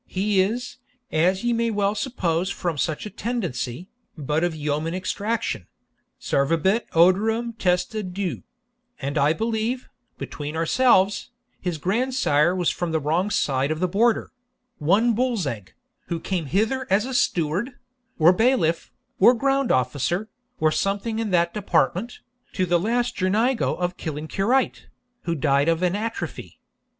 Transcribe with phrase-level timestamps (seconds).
[0.07, 0.79] He is,
[1.11, 5.67] as ye may well suppose from such a tendency, but of yeoman extraction
[6.19, 8.41] servabit odorem testa diu
[8.99, 11.29] and I believe, between ourselves,
[11.61, 14.31] his grandsire was from the wrong side of the Border
[14.79, 15.75] one Bullsegg,
[16.07, 17.77] who came hither as a steward,
[18.17, 20.29] or bailiff, or ground officer,
[20.59, 22.21] or something in that department,
[22.53, 24.87] to the last Girnigo of Killancureit,
[25.25, 26.59] who died of an atrophy.